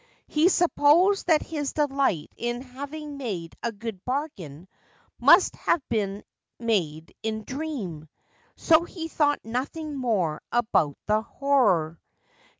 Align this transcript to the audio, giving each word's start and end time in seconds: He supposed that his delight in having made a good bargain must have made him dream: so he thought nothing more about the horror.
He 0.25 0.49
supposed 0.49 1.27
that 1.27 1.43
his 1.43 1.73
delight 1.73 2.31
in 2.35 2.63
having 2.63 3.17
made 3.17 3.55
a 3.61 3.71
good 3.71 4.03
bargain 4.03 4.67
must 5.19 5.55
have 5.57 5.79
made 6.59 7.13
him 7.21 7.43
dream: 7.43 8.09
so 8.55 8.83
he 8.83 9.07
thought 9.07 9.45
nothing 9.45 9.95
more 9.95 10.41
about 10.51 10.97
the 11.05 11.21
horror. 11.21 12.01